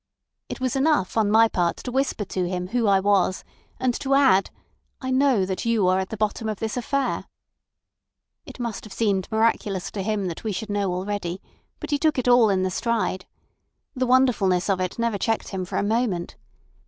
It 0.49 0.59
was 0.59 0.75
enough 0.75 1.15
on 1.15 1.29
my 1.29 1.47
part 1.47 1.77
to 1.77 1.91
whisper 1.91 2.25
to 2.25 2.49
him 2.49 2.69
who 2.69 2.87
I 2.87 2.99
was 2.99 3.43
and 3.79 3.93
to 3.99 4.15
add 4.15 4.49
'I 4.99 5.11
know 5.11 5.45
that 5.45 5.63
you 5.63 5.87
are 5.87 5.99
at 5.99 6.09
the 6.09 6.17
bottom 6.17 6.49
of 6.49 6.57
this 6.57 6.75
affair.' 6.75 7.25
It 8.43 8.59
must 8.59 8.83
have 8.83 8.93
seemed 8.93 9.31
miraculous 9.31 9.91
to 9.91 10.01
him 10.01 10.25
that 10.25 10.43
we 10.43 10.53
should 10.53 10.71
know 10.71 10.91
already, 10.91 11.39
but 11.79 11.91
he 11.91 11.99
took 11.99 12.17
it 12.17 12.27
all 12.27 12.49
in 12.49 12.63
the 12.63 12.71
stride. 12.71 13.27
The 13.95 14.07
wonderfulness 14.07 14.71
of 14.71 14.79
it 14.81 14.97
never 14.97 15.19
checked 15.19 15.49
him 15.49 15.65
for 15.65 15.77
a 15.77 15.83
moment. 15.83 16.35